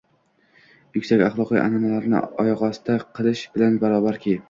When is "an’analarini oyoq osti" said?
1.65-2.99